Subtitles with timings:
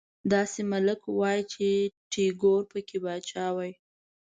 [0.33, 1.67] داسې ملک وای چې
[2.11, 3.71] ټيګور پکې پاچا وای